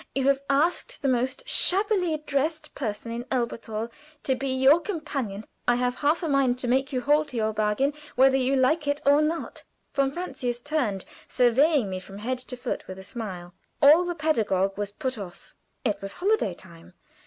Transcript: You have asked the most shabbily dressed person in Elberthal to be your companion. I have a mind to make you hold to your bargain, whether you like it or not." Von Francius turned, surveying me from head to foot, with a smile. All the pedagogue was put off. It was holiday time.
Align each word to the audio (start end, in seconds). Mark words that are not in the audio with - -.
You 0.15 0.27
have 0.29 0.41
asked 0.49 1.03
the 1.03 1.07
most 1.07 1.47
shabbily 1.47 2.17
dressed 2.25 2.73
person 2.73 3.11
in 3.11 3.23
Elberthal 3.29 3.91
to 4.23 4.33
be 4.33 4.47
your 4.47 4.79
companion. 4.79 5.45
I 5.67 5.75
have 5.75 6.01
a 6.23 6.27
mind 6.27 6.57
to 6.57 6.67
make 6.67 6.91
you 6.91 7.01
hold 7.01 7.27
to 7.27 7.37
your 7.37 7.53
bargain, 7.53 7.93
whether 8.15 8.35
you 8.35 8.55
like 8.55 8.87
it 8.87 8.99
or 9.05 9.21
not." 9.21 9.63
Von 9.93 10.11
Francius 10.11 10.59
turned, 10.59 11.05
surveying 11.27 11.87
me 11.87 11.99
from 11.99 12.17
head 12.17 12.39
to 12.39 12.57
foot, 12.57 12.87
with 12.87 12.97
a 12.97 13.03
smile. 13.03 13.53
All 13.79 14.03
the 14.03 14.15
pedagogue 14.15 14.75
was 14.75 14.91
put 14.91 15.19
off. 15.19 15.53
It 15.85 16.01
was 16.01 16.13
holiday 16.13 16.55
time. 16.55 16.95